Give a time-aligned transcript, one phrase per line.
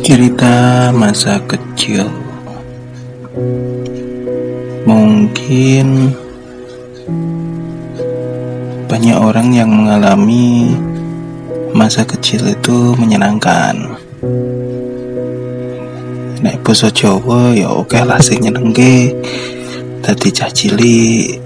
[0.00, 2.08] Cerita masa kecil.
[4.88, 6.16] Mungkin
[8.88, 10.72] Banyak orang yang mengalami
[11.76, 13.76] Masa kecil itu menyenangkan.
[16.40, 19.12] Nek basa Jawa ya oke lah sing nyenengke
[20.00, 21.36] Tadi cah cilik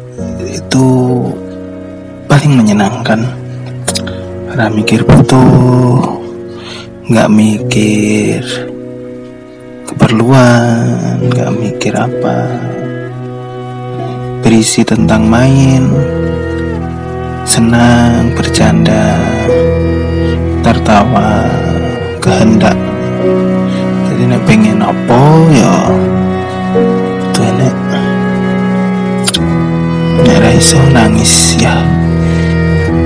[0.54, 0.86] itu
[2.30, 3.18] paling menyenangkan.
[4.54, 6.15] Ora mikir butuh
[7.06, 8.42] nggak mikir
[9.86, 12.50] keperluan nggak mikir apa.
[14.42, 15.86] Berisi tentang main
[17.46, 19.22] senang bercanda
[20.66, 21.46] tertawa
[22.18, 22.74] kehendak.
[24.10, 25.22] Jadi nek pengen apa
[25.54, 25.76] ya
[27.30, 27.76] tuh nek
[30.26, 31.86] nek raiso nangis ya.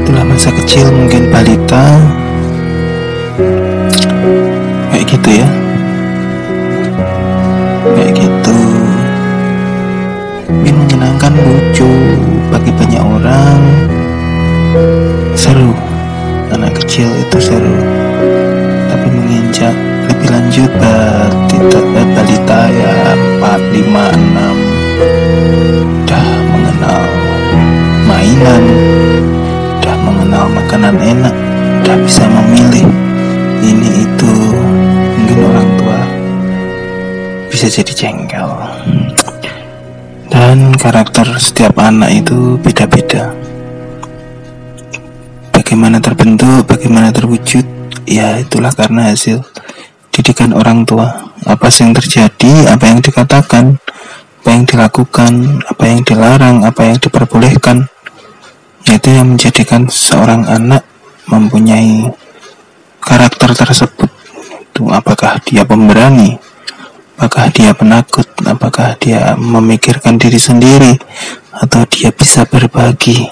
[0.01, 2.20] Itulah masa kecil mungkin balita
[4.93, 5.49] kayak gitu ya.
[7.97, 8.59] Kayak gitu.
[10.51, 11.91] Ini menyenangkan lucu
[12.53, 13.63] bagi banyak orang.
[15.35, 15.73] Seru.
[16.53, 17.77] Anak kecil itu seru.
[18.91, 19.75] Tapi menginjak.
[20.11, 22.95] Lebih lanjut batita, eh, balita ya
[23.41, 24.59] 4, 5, 6
[26.03, 27.03] udah mengenal
[28.05, 28.65] mainan.
[29.81, 31.35] Udah mengenal makanan enak.
[31.81, 33.00] Udah bisa memilih
[33.61, 34.33] ini itu
[35.21, 36.01] mungkin orang tua
[37.53, 38.51] bisa jadi jengkel.
[40.31, 43.35] Dan karakter setiap anak itu beda-beda.
[45.53, 47.63] Bagaimana terbentuk bagaimana terwujud
[48.09, 49.45] ya itulah karena hasil
[50.09, 51.31] didikan orang tua.
[51.45, 53.77] Apa yang terjadi apa yang dikatakan
[54.41, 55.33] apa yang dilakukan
[55.69, 57.85] apa yang dilarang apa yang diperbolehkan.
[58.89, 60.83] Itu yang menjadikan seorang anak
[61.29, 62.09] mempunyai
[63.01, 64.11] karakter tersebut.
[64.61, 66.37] Itu apakah dia pemberani?
[67.21, 68.25] Apakah dia penakut?
[68.49, 70.97] Apakah dia memikirkan diri sendiri?
[71.53, 73.29] Atau dia bisa berbagi?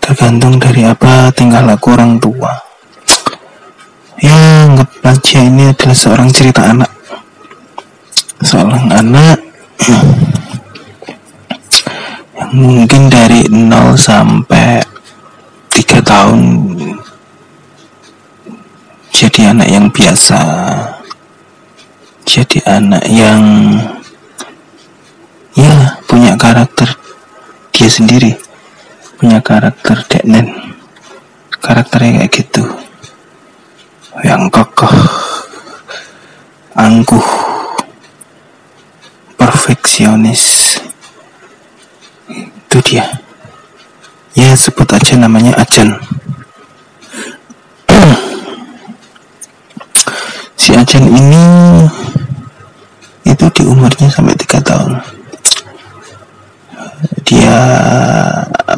[0.00, 2.48] Tergantung dari apa tinggal laku orang tua.
[4.20, 6.88] Ya anggap aja ini adalah seorang cerita anak.
[8.40, 9.36] Seorang anak
[9.84, 10.08] yang
[12.56, 14.80] mungkin dari 0 sampai
[15.68, 16.69] 3 tahun
[19.20, 20.40] jadi anak yang biasa.
[22.24, 23.76] Jadi anak yang
[25.52, 26.88] ya punya karakter.
[27.68, 28.32] Dia sendiri
[29.20, 30.48] punya karakter deknen
[31.60, 32.64] karakternya kayak gitu.
[34.24, 34.96] Yang kokoh
[36.72, 37.28] angkuh
[39.36, 40.80] perfeksionis.
[42.32, 43.04] Itu dia.
[44.32, 46.00] Ya sebut aja namanya Ajan
[50.70, 51.46] si ini
[53.26, 55.02] itu di umurnya sampai tiga tahun.
[57.26, 57.58] Dia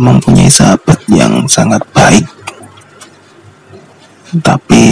[0.00, 2.24] mempunyai sahabat yang sangat baik.
[4.40, 4.84] Tapi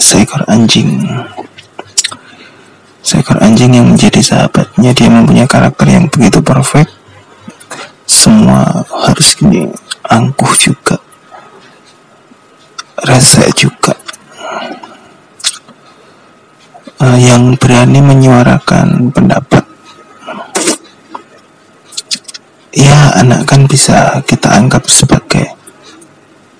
[0.00, 1.04] seekor anjing.
[3.04, 4.96] Seekor anjing yang menjadi sahabatnya.
[4.96, 6.92] Dia mempunyai karakter yang begitu perfect.
[8.08, 9.68] Semua harus gini.
[10.08, 10.96] Angkuh juga.
[13.04, 14.02] Rese juga
[17.02, 19.66] uh, yang berani menyuarakan pendapat.
[22.72, 25.44] Ya anak kan bisa kita anggap sebagai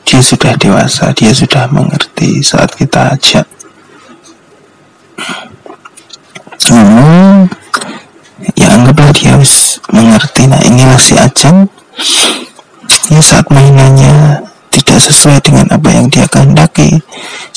[0.05, 3.49] dia sudah dewasa dia sudah mengerti saat kita ajak.
[6.69, 7.49] Ngomong
[8.53, 10.45] ya anggaplah dia harus mengerti.
[10.51, 11.65] Nah inilah si Ajan
[13.09, 17.01] ya saat mainannya tidak sesuai dengan apa yang dia kehendaki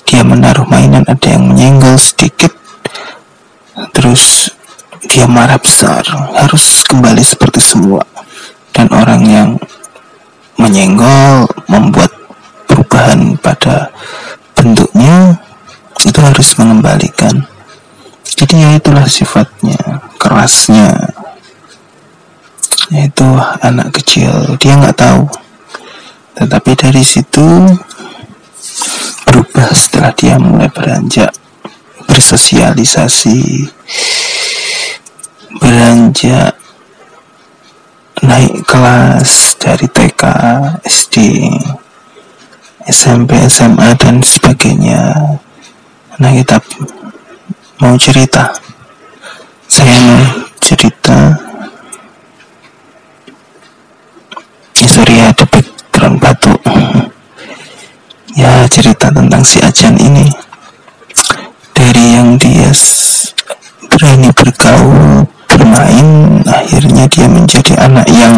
[0.08, 2.55] dia menaruh mainan ada yang menyenggol sedikit
[3.92, 4.52] terus
[5.06, 6.02] dia marah besar.
[6.36, 8.04] Harus kembali seperti semua
[8.72, 9.50] dan orang yang
[10.56, 12.12] menyenggol membuat
[12.68, 13.92] perubahan pada
[14.56, 15.40] bentuknya
[16.04, 17.44] itu harus mengembalikan.
[18.36, 19.80] Jadi ya itulah sifatnya
[20.20, 20.92] kerasnya.
[22.94, 23.26] Yaitu
[23.66, 24.60] anak kecil.
[24.62, 25.26] Dia nggak tahu.
[26.36, 27.48] Tetapi dari situ
[29.26, 31.32] berubah setelah dia mulai beranjak
[32.16, 33.68] bersosialisasi
[35.60, 36.56] beranjak
[38.24, 40.24] naik kelas dari TK,
[40.88, 41.44] SD,
[42.88, 45.12] SMP, SMA dan sebagainya.
[46.16, 46.56] Nah kita
[47.84, 48.48] mau cerita,
[49.68, 50.24] saya mau
[50.64, 51.36] cerita.
[54.72, 56.62] Sorry ya, background batuk.
[58.36, 60.45] Ya cerita tentang si Ajan ini.
[64.06, 68.36] Berani bergaul bermain akhirnya dia menjadi anak yang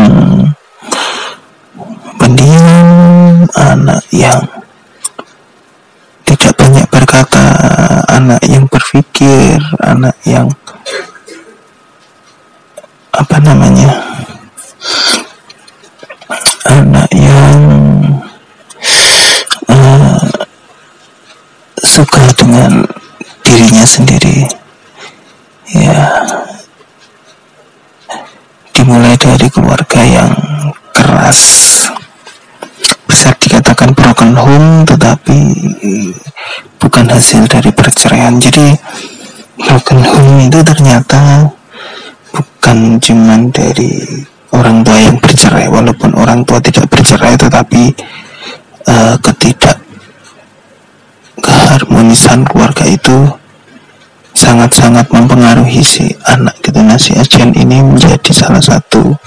[2.16, 4.48] pendiam anak yang
[6.24, 7.44] tidak banyak berkata
[8.08, 10.48] anak yang berpikir anak yang
[13.12, 13.92] apa namanya
[16.70, 17.60] anak yang
[19.68, 20.22] uh,
[21.82, 22.88] suka dengan
[23.48, 24.44] dirinya sendiri
[25.72, 26.04] ya
[28.76, 30.32] dimulai dari keluarga yang
[30.96, 31.40] keras.
[33.08, 35.38] Bisa dikatakan broken home tetapi
[36.80, 38.40] bukan hasil dari perceraian.
[38.40, 38.76] Jadi
[39.58, 41.52] broken home itu ternyata
[42.32, 44.24] bukan cuman dari
[44.54, 47.92] orang tua yang bercerai walaupun orang tua tidak bercerai tetapi
[48.88, 49.78] uh, ketidak
[51.42, 53.18] keharmonisan keluarga itu
[54.38, 59.18] sangat-sangat mempengaruhi si anak gitu nah si ini menjadi salah satu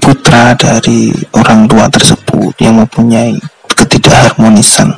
[0.00, 3.36] putra dari orang tua tersebut yang mempunyai
[3.72, 4.88] ketidakharmonisan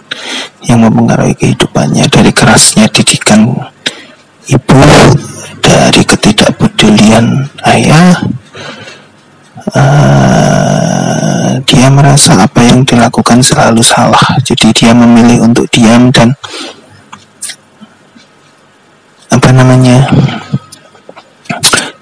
[0.66, 3.48] yang mempengaruhi kehidupannya dari kerasnya didikan
[4.50, 4.80] ibu
[5.64, 8.12] dari ketidakpedulian ayah.
[9.64, 14.36] Uh, dia merasa apa yang dilakukan selalu salah.
[14.44, 16.36] Jadi dia memilih untuk diam dan
[19.32, 20.04] apa namanya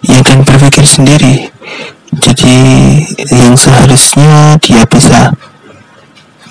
[0.05, 1.52] ya dan berpikir sendiri
[2.23, 2.57] jadi
[3.35, 5.35] yang seharusnya dia bisa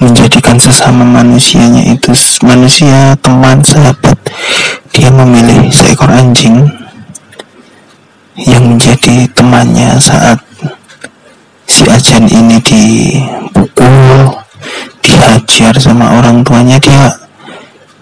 [0.04, 2.12] menjadikan sesama manusianya itu
[2.44, 4.20] manusia teman sahabat
[4.92, 6.68] dia memilih seekor anjing
[8.36, 10.44] yang menjadi temannya saat
[11.72, 14.36] si ajan ini dipukul
[15.00, 17.16] dihajar sama orang tuanya dia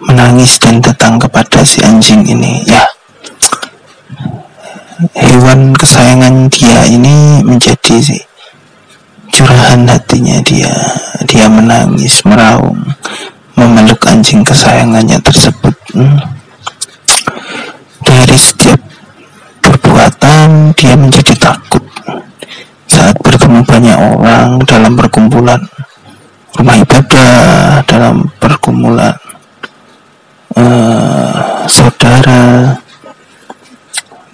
[0.02, 2.64] menangis dan datang kepada si anjing ini.
[2.66, 2.82] Ya
[5.16, 8.00] hewan kesayangan dia ini menjadi
[9.32, 10.72] curahan hatinya dia.
[11.24, 12.80] Dia menangis meraung
[13.56, 15.74] memeluk anjing kesayangannya tersebut.
[15.96, 16.18] Hmm.
[18.00, 18.80] dari setiap
[19.62, 21.84] perbuatan dia menjadi takut.
[22.90, 25.60] Saat bertemu banyak orang dalam perkumpulan
[26.58, 29.14] rumah ibadah dalam perkumpulan
[30.58, 32.74] uh, saudara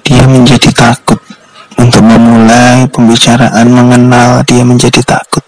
[0.07, 1.19] dia menjadi takut
[1.75, 5.43] untuk memulai pembicaraan mengenal dia menjadi takut.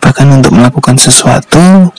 [0.00, 1.92] Bahkan untuk melakukan sesuatu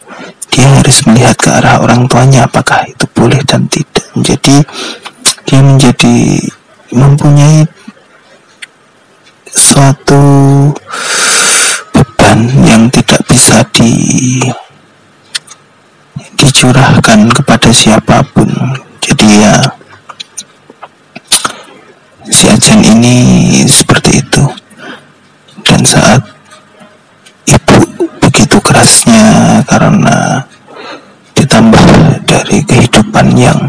[0.50, 4.02] dia harus melihat ke arah orang tuanya apakah itu boleh dan tidak.
[4.18, 4.66] Menjadi
[5.46, 6.16] dia menjadi
[6.90, 7.70] mempunyai
[9.46, 10.24] suatu
[11.94, 14.42] beban yang tidak bisa di
[16.34, 18.50] dicurahkan kepada siapa pun.
[18.98, 19.81] Jadi ya
[22.32, 23.16] si ajan ini
[23.68, 24.44] seperti itu.
[25.62, 26.24] Dan saat
[27.46, 30.48] ibu begitu kerasnya karena
[31.36, 31.86] ditambah
[32.24, 33.60] dari kehidupan yang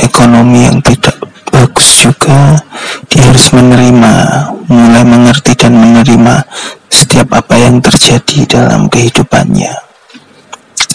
[0.00, 1.20] ekonomi yang tidak
[1.52, 2.56] bagus juga
[3.12, 4.14] dia harus menerima
[4.72, 6.42] mulai mengerti dan menerima
[6.88, 9.72] setiap apa yang terjadi dalam kehidupannya.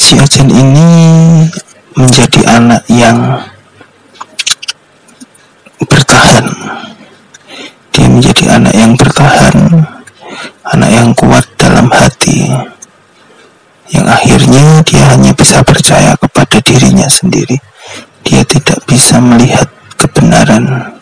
[0.01, 0.89] Si Ajen ini
[1.93, 3.37] menjadi anak yang
[6.21, 6.45] bertahan.
[7.91, 9.57] Dia menjadi anak yang bertahan
[10.71, 12.45] anak yang kuat dalam hati.
[13.91, 17.57] Yang akhirnya dia hanya bisa percaya kepada dirinya sendiri.
[18.23, 20.93] Dia tidak bisa melihat kebenaran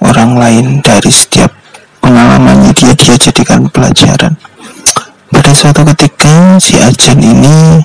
[0.00, 1.50] orang lain dari setiap
[2.00, 4.38] pengalamannya dia dia jadikan pelajaran.
[5.26, 7.82] Pada suatu ketika si Ajen ini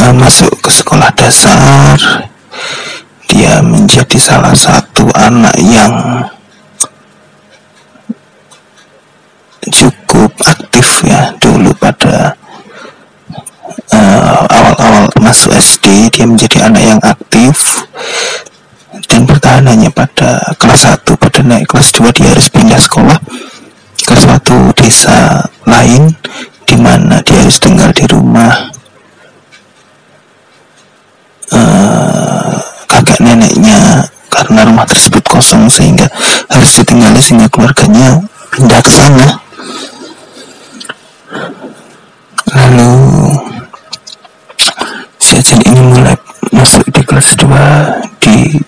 [0.00, 2.26] uh, masuk ke sekolah dasar
[3.30, 6.26] dia menjadi salah satu anak yang
[9.70, 12.34] cukup aktif ya dulu pada
[13.94, 17.86] eh, awal-awal uh, masuk SD dia menjadi anak yang aktif
[19.06, 23.18] dan bertahan hanya pada kelas 1 pada naik kelas 2 dia harus pindah sekolah
[23.94, 26.10] ke suatu desa lain
[26.66, 28.79] di mana dia harus tinggal di rumah
[35.40, 36.04] kosong sehingga
[36.52, 38.20] harus ditinggali sehingga keluarganya
[38.52, 39.26] pindah ke sana.
[42.52, 42.92] Lalu
[45.16, 46.12] si Ajin ini mulai
[46.52, 48.60] masuk di kelas 2 di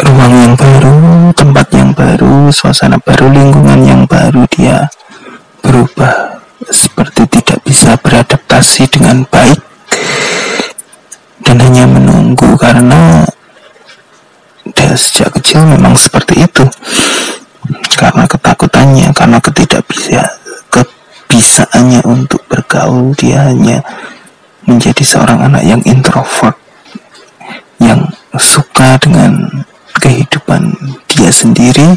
[0.00, 0.96] ruang yang baru
[1.36, 4.88] tempat yang baru suasana baru lingkungan yang baru dia
[5.60, 6.40] berubah
[6.72, 9.60] seperti tidak bisa beradaptasi dengan baik.
[11.46, 13.15] Dan hanya menunggu karena
[14.96, 16.64] sejak kecil memang seperti itu.
[17.96, 20.24] Karena ketakutannya karena ketidakbisa
[20.72, 23.84] kebisaannya untuk bergaul dia hanya
[24.66, 26.56] menjadi seorang anak yang introvert
[27.78, 29.64] yang suka dengan
[30.00, 30.74] kehidupan
[31.08, 31.96] dia sendiri.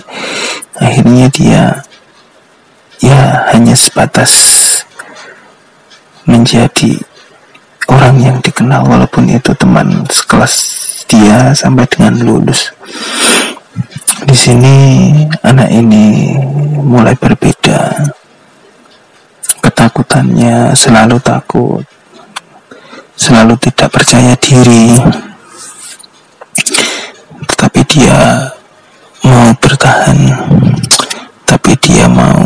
[0.80, 1.64] Akhirnya dia
[3.00, 4.32] ya hanya sebatas
[6.28, 7.00] menjadi
[7.90, 10.54] orang yang dikenal walaupun itu teman sekelas
[11.10, 12.70] dia sampai dengan lulus.
[14.30, 14.78] Di sini
[15.42, 16.38] anak ini
[16.86, 17.98] mulai berbeda.
[19.60, 21.82] Ketakutannya selalu takut,
[23.18, 24.94] selalu tidak percaya diri.
[27.50, 28.46] Tetapi dia
[29.26, 30.18] mau bertahan,
[31.50, 32.38] tapi dia mau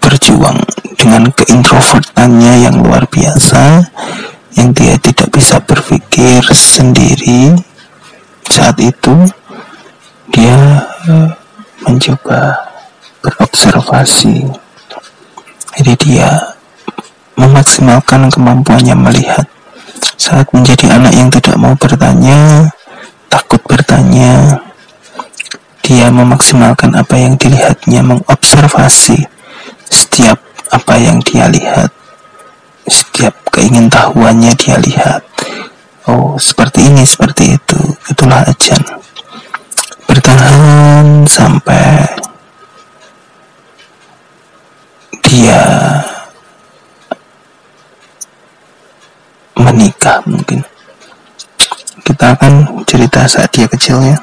[0.00, 0.58] berjuang
[0.96, 3.84] dengan keintrovertannya yang luar biasa
[4.56, 7.52] yang dia tidak bisa berpikir sendiri.
[8.48, 9.14] Saat itu
[10.32, 10.56] dia
[11.06, 11.30] eh,
[11.84, 12.56] mencoba
[13.20, 14.48] berobservasi.
[15.76, 16.28] Jadi dia
[17.36, 19.46] memaksimalkan kemampuannya melihat.
[20.16, 22.72] Saat menjadi anak yang tidak mau bertanya
[23.28, 24.64] takut bertanya
[25.84, 29.22] dia memaksimalkan apa yang dilihatnya mengobservasi
[29.86, 30.40] setiap
[30.74, 31.94] apa yang dia lihat
[32.86, 35.22] setiap keingintahuannya dia lihat.
[36.06, 37.78] Oh seperti ini seperti itu.
[38.06, 38.82] Itulah ajan.
[40.06, 42.06] Bertahan sampai
[45.26, 45.62] dia
[49.58, 50.62] menikah mungkin.
[52.06, 54.18] Kita akan cerita saat dia kecil ya.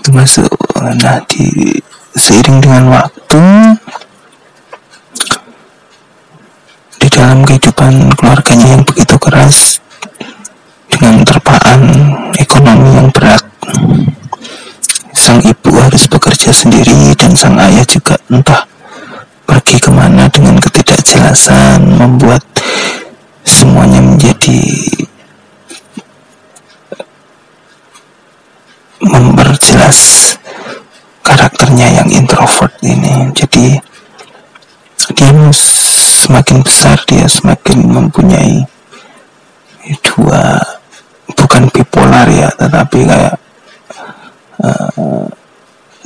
[0.00, 0.48] Termasuk
[0.96, 1.76] nah di
[2.16, 3.42] seiring dengan waktu
[7.26, 9.82] dalam kehidupan keluarganya yang begitu keras
[10.86, 11.82] dengan terpaan
[12.38, 13.42] ekonomi yang berat.
[15.10, 18.62] Sang ibu harus bekerja sendiri dan sang ayah juga entah
[19.42, 22.46] pergi ke mana dengan ketidakjelasan membuat
[23.42, 24.62] semuanya menjadi
[29.02, 30.38] memperjelas
[31.26, 33.34] karakternya yang introvert ini.
[33.34, 33.74] Jadi
[35.10, 35.30] dia
[36.16, 38.64] semakin besar dia semakin mempunyai
[40.00, 40.56] dua
[41.36, 43.36] bukan bipolar ya tetapi kayak
[44.64, 45.28] uh,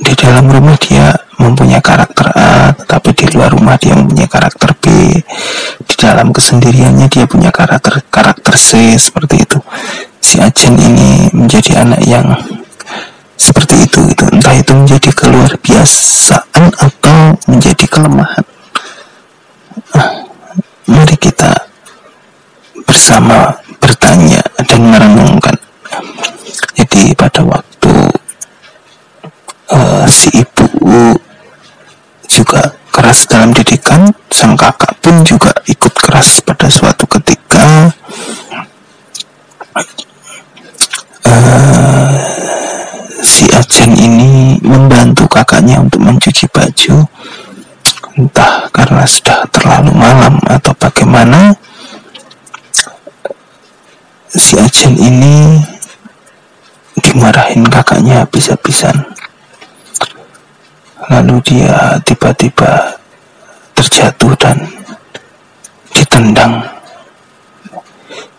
[0.01, 4.85] di dalam rumah dia mempunyai karakter A tetapi di luar rumah dia mempunyai karakter B.
[5.81, 9.57] Di dalam kesendiriannya dia punya karakter karakter C seperti itu.
[10.21, 12.27] Si Ajen ini menjadi anak yang
[13.37, 18.45] seperti itu itu entah itu menjadi keluar biasaan atau menjadi kelemahan
[20.87, 21.51] mari kita
[22.85, 25.55] bersama bertanya dan merenungkan.
[26.75, 27.93] Jadi pada waktu
[29.71, 30.67] uh, si ibu
[32.27, 37.91] juga keras dalam didikan, sang kakak pun juga ikut keras pada suatu ketika
[41.27, 42.15] uh,
[43.23, 47.07] si Ajen ini membantu kakaknya untuk mencuci baju
[48.19, 51.55] entah karena sudah terlalu malam atau bagaimana
[54.27, 55.59] si ajen ini
[56.99, 58.95] dimarahin kakaknya habis-habisan.
[61.11, 62.95] Lalu dia tiba-tiba
[63.75, 64.57] terjatuh dan
[65.91, 66.63] ditendang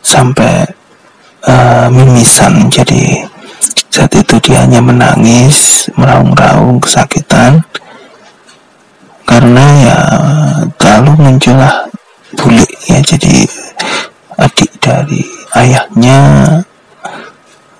[0.00, 0.64] sampai
[1.44, 2.68] uh, mimisan.
[2.72, 3.20] Jadi
[3.92, 7.60] saat itu dia hanya menangis meraung-raung kesakitan
[9.32, 9.98] karena ya
[10.76, 11.88] lalu muncullah
[12.36, 13.48] bule ya jadi
[14.36, 15.24] adik dari
[15.56, 16.20] ayahnya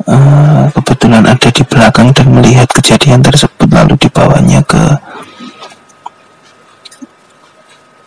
[0.09, 4.80] uh, kebetulan ada di belakang dan melihat kejadian tersebut lalu dibawanya ke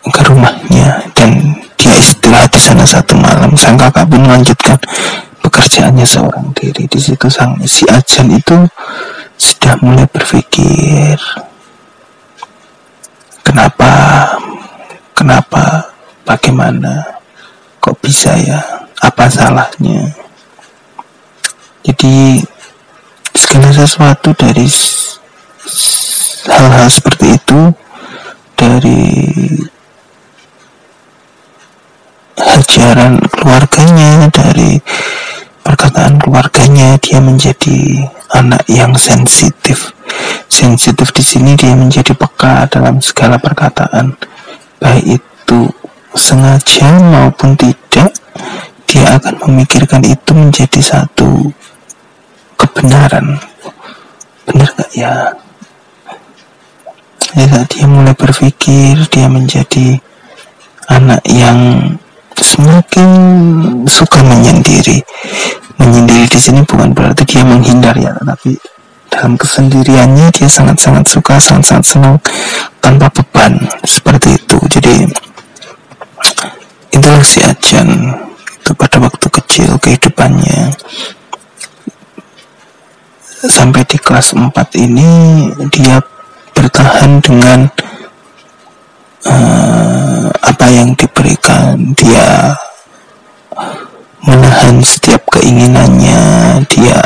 [0.05, 1.01] ke rumahnya.
[1.17, 3.53] Dan dia istirahat di sana satu malam.
[3.57, 4.77] Sang kakak pun melanjutkan
[5.41, 6.85] pekerjaannya seorang diri.
[6.85, 8.57] Di situ sang si ajan itu
[9.35, 11.17] sudah mulai berpikir
[13.55, 13.91] kenapa?
[15.15, 15.63] Kenapa?
[16.27, 17.07] Bagaimana?
[17.79, 18.59] Kok bisa ya?
[18.99, 20.11] Apa salahnya?
[21.87, 22.43] Jadi
[23.31, 24.67] segala sesuatu dari
[26.51, 27.71] hal-hal seperti itu
[28.59, 29.23] dari
[32.35, 34.83] ajaran keluarganya dari
[35.63, 39.93] perkataan keluarganya dia menjadi anak yang sensitif.
[40.49, 44.15] Sensitif di sini dia menjadi peka dalam segala perkataan.
[44.79, 45.59] Baik itu
[46.15, 48.09] sengaja maupun tidak
[48.85, 51.51] dia akan memikirkan itu menjadi satu
[52.55, 53.37] kebenaran.
[54.47, 55.35] Benar gak ya.
[57.35, 59.99] Ya dia mulai berpikir dia menjadi
[60.87, 61.91] anak yang
[62.39, 63.09] semakin
[63.87, 65.03] suka menyendiri
[65.79, 68.55] menyendiri di sini bukan berarti dia menghindar ya tetapi
[69.15, 72.15] dalam kesendiriannya dia sangat-sangat suka sangat-sangat senang
[72.83, 73.55] tanpa beban.
[73.87, 74.57] Seperti itu.
[74.67, 75.07] Jadi
[76.91, 78.11] itulah si Ajan
[78.43, 80.75] itu pada waktu kecil kehidupannya.
[83.45, 84.51] Sampai di kelas 4
[84.83, 85.09] ini
[85.71, 86.01] dia
[86.51, 87.69] bertahan dengan
[89.31, 91.93] uh, apa yang diberikan.
[91.93, 92.57] Dia
[94.25, 96.21] menahan setiap keinginannya.
[96.67, 96.97] Dia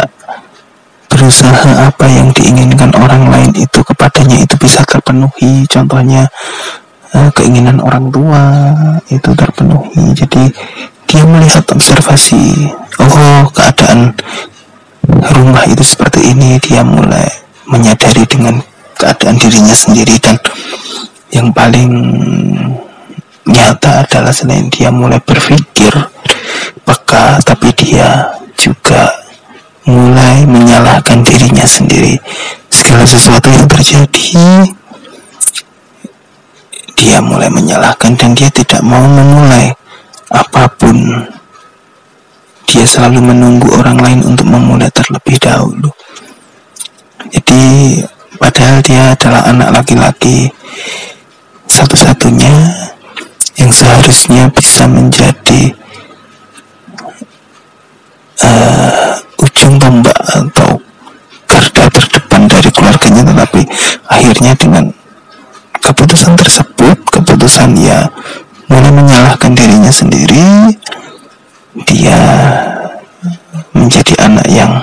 [1.12, 5.68] berusaha apa yang diinginkan orang lain itu kepadanya itu bisa terpenuhi.
[5.68, 6.26] Contohnya
[7.14, 8.44] uh, keinginan orang tua
[9.12, 10.16] itu terpenuhi.
[10.16, 10.48] Jadi
[11.10, 12.72] dia melihat observasi
[13.04, 14.16] oh keadaan
[15.36, 17.26] rumah itu seperti ini dia mulai
[17.68, 18.56] menyadari dengan
[18.96, 20.16] keadaan dirinya sendiri.
[20.24, 20.40] Dan
[21.36, 21.92] yang paling
[23.50, 25.92] nyata adalah selain dia mulai berpikir
[26.84, 29.12] peka tapi dia juga
[29.88, 32.20] mulai menyalahkan dirinya sendiri.
[32.70, 34.28] Segala sesuatu yang terjadi
[37.00, 39.72] dia mulai menyalahkan dan dia tidak mau memulai
[40.32, 41.26] apa pun.
[42.70, 45.90] Dia selalu menunggu orang lain untuk memulai terlebih dahulu.
[47.34, 47.98] Jadi
[48.40, 50.48] Padahal dia adalah anak laki-laki
[51.68, 52.56] satu-satunya
[53.60, 55.76] yang seharusnya bisa menjadi
[58.44, 60.80] uh, ujung tombak atau
[61.50, 63.62] garda terdepan dari keluarganya tetapi
[64.08, 64.86] akhirnya dengan
[65.80, 68.08] keputusan tersebut keputusan ya
[68.70, 70.76] mulai menyalahkan dirinya sendiri
[71.88, 72.20] dia
[73.74, 74.74] menjadi anak yang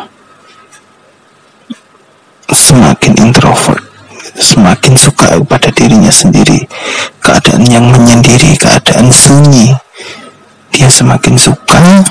[2.51, 3.83] semakin introvert
[4.37, 6.65] semakin suka pada dirinya sendiri.
[7.21, 9.73] Keadaan yang menyendiri keadaan sunyi
[10.71, 12.05] dia semakin suka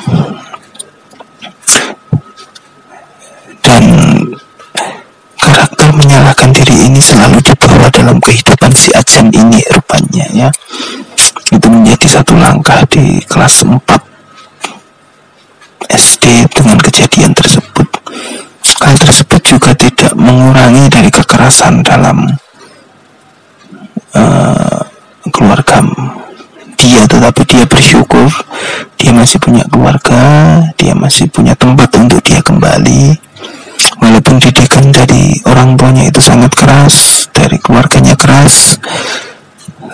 [3.61, 3.83] dan
[5.37, 10.47] karakter menyalahkan diri ini selalu dibawa dalam kehidupan si Ajan ini rupanya ya.
[11.51, 13.83] Itu menjadi satu langkah di kelas 4
[15.91, 17.83] SD dengan kejadian tersebut.
[18.79, 22.31] Hal tersebut juga tidak mengurangi dari kekerasan dalam
[24.15, 24.79] uh,
[25.35, 25.83] keluarga
[26.79, 28.31] dia tetapi dia bersyukur
[28.95, 30.23] dia masih punya keluarga
[30.79, 33.24] dia masih punya tempat untuk dia kembali
[33.99, 38.79] walaupun didikan dari orang tuanya itu sangat keras dari keluarganya keras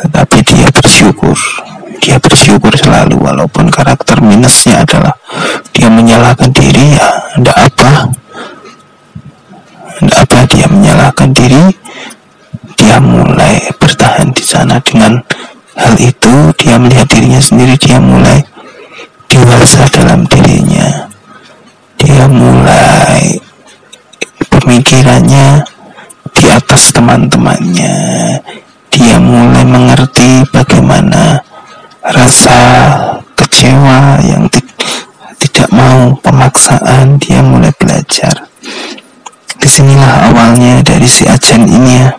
[0.02, 1.38] tetapi dia bersyukur.
[2.02, 5.14] Dia bersyukur selalu walaupun karakter minusnya adalah
[5.70, 7.92] dia menyalahkan diri ya tidak apa.
[10.02, 11.70] Apa dia menyalahkan diri
[12.74, 15.22] dia mulai bertahan di sana dengan
[15.78, 16.50] hal itu.
[16.58, 18.42] Dia melihat dirinya sendiri dia mulai
[19.30, 21.06] dewasa dalam dirinya.
[22.02, 23.38] Dia mulai
[24.62, 25.65] pemikirannya
[26.30, 27.95] di atas teman-temannya.
[28.93, 31.41] Dia mulai mengerti bagaimana
[32.06, 32.60] rasa
[33.34, 34.45] kecewa yang
[35.41, 37.17] tidak mau pemaksaan.
[37.17, 38.45] Dia mulai belajar.
[39.58, 42.10] Di sinilah awalnya dari si Ajan ini ya.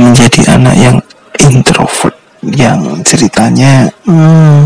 [0.00, 0.96] Menjadi anak yang
[1.44, 4.64] introvert Yang ceritanya hmm,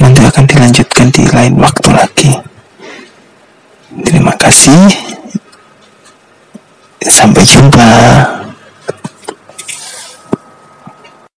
[0.00, 2.32] Nanti akan dilanjutkan di lain waktu lagi
[3.90, 4.86] Terima kasih.
[7.02, 7.90] Sampai jumpa